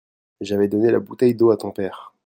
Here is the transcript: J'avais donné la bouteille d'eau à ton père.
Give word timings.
J'avais 0.41 0.67
donné 0.67 0.91
la 0.91 0.99
bouteille 0.99 1.35
d'eau 1.35 1.51
à 1.51 1.57
ton 1.57 1.69
père. 1.69 2.11